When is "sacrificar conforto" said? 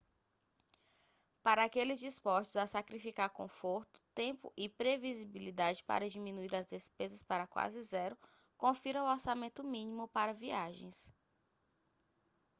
2.65-4.01